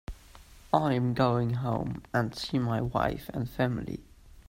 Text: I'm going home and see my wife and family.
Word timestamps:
I'm 0.73 1.13
going 1.13 1.53
home 1.53 2.01
and 2.11 2.33
see 2.35 2.57
my 2.57 2.81
wife 2.81 3.29
and 3.35 3.47
family. 3.47 4.03